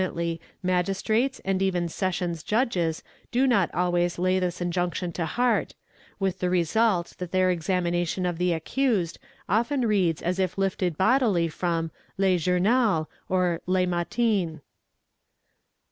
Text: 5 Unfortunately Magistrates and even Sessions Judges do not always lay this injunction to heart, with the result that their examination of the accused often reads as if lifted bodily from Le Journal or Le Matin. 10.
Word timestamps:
5 0.01 0.05
Unfortunately 0.07 0.41
Magistrates 0.63 1.41
and 1.45 1.61
even 1.61 1.87
Sessions 1.87 2.41
Judges 2.41 3.03
do 3.29 3.45
not 3.45 3.69
always 3.71 4.17
lay 4.17 4.39
this 4.39 4.59
injunction 4.59 5.11
to 5.11 5.27
heart, 5.27 5.75
with 6.19 6.39
the 6.39 6.49
result 6.49 7.13
that 7.19 7.31
their 7.31 7.51
examination 7.51 8.25
of 8.25 8.39
the 8.39 8.51
accused 8.51 9.19
often 9.47 9.81
reads 9.85 10.23
as 10.23 10.39
if 10.39 10.57
lifted 10.57 10.97
bodily 10.97 11.47
from 11.47 11.91
Le 12.17 12.35
Journal 12.39 13.11
or 13.29 13.61
Le 13.67 13.85
Matin. 13.85 14.53
10. 14.53 14.61